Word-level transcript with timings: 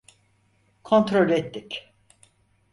Kontrol 0.83 1.29
ettik. 1.31 1.93